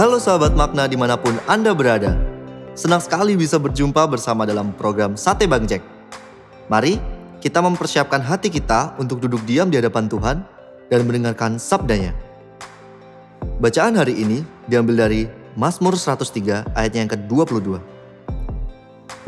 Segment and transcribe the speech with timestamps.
[0.00, 2.16] Halo sahabat makna di mana pun Anda berada.
[2.72, 5.84] Senang sekali bisa berjumpa bersama dalam program Sate Bang Jack.
[6.72, 6.96] Mari
[7.44, 10.40] kita mempersiapkan hati kita untuk duduk diam di hadapan Tuhan
[10.88, 12.16] dan mendengarkan sabdanya.
[13.60, 14.40] Bacaan hari ini
[14.72, 17.76] diambil dari Mazmur 103 ayatnya yang ke-22.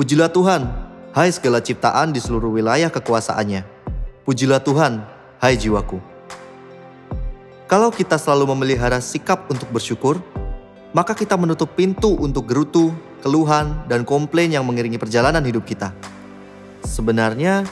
[0.01, 0.73] Pujilah Tuhan,
[1.13, 3.61] hai segala ciptaan di seluruh wilayah kekuasaannya.
[4.25, 5.05] Pujilah Tuhan,
[5.37, 6.01] hai jiwaku.
[7.69, 10.17] Kalau kita selalu memelihara sikap untuk bersyukur,
[10.93, 12.93] maka kita menutup pintu untuk gerutu,
[13.25, 15.93] keluhan, dan komplain yang mengiringi perjalanan hidup kita.
[16.85, 17.65] Sebenarnya,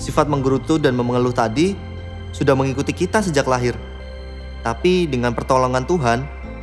[0.00, 1.76] sifat menggerutu dan mengeluh tadi
[2.32, 3.76] sudah mengikuti kita sejak lahir.
[4.64, 6.18] Tapi dengan pertolongan Tuhan,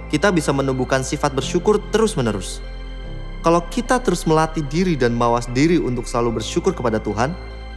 [0.10, 2.62] kita bisa menumbuhkan sifat bersyukur terus-menerus.
[3.46, 7.32] Kalau kita terus melatih diri dan mawas diri untuk selalu bersyukur kepada Tuhan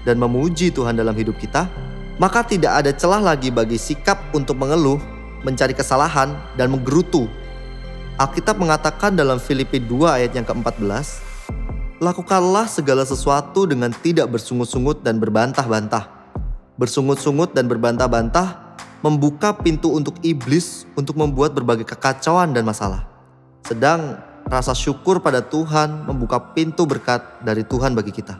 [0.08, 1.68] dan memuji Tuhan dalam hidup kita,
[2.16, 4.96] maka tidak ada celah lagi bagi sikap untuk mengeluh,
[5.44, 7.28] mencari kesalahan, dan menggerutu
[8.20, 11.24] Alkitab mengatakan dalam Filipi 2 ayat yang ke-14,
[12.04, 16.04] Lakukanlah segala sesuatu dengan tidak bersungut-sungut dan berbantah-bantah.
[16.76, 23.08] Bersungut-sungut dan berbantah-bantah membuka pintu untuk iblis untuk membuat berbagai kekacauan dan masalah.
[23.64, 28.36] Sedang rasa syukur pada Tuhan membuka pintu berkat dari Tuhan bagi kita.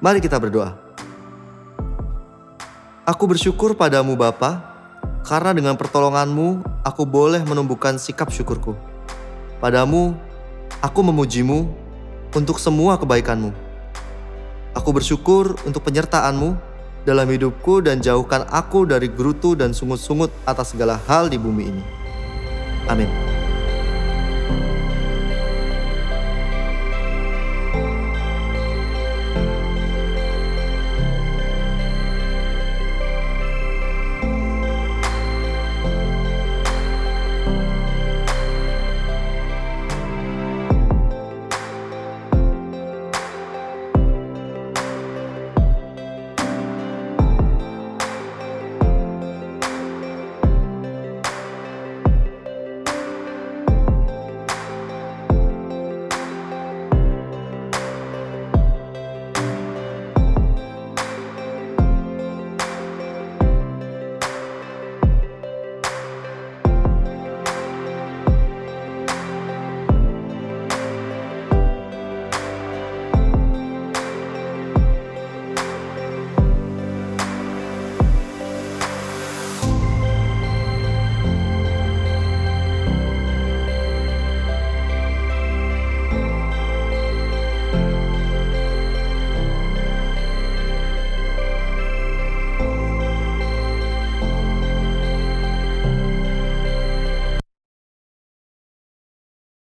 [0.00, 0.80] Mari kita berdoa.
[3.04, 4.64] Aku bersyukur padamu Bapa,
[5.28, 8.93] karena dengan pertolonganmu aku boleh menumbuhkan sikap syukurku.
[9.64, 10.12] Padamu,
[10.84, 11.64] aku memujimu
[12.36, 13.48] untuk semua kebaikanmu.
[14.76, 16.52] Aku bersyukur untuk penyertaanmu
[17.08, 21.84] dalam hidupku dan jauhkan aku dari gerutu dan sungut-sungut atas segala hal di bumi ini.
[22.92, 23.08] Amin.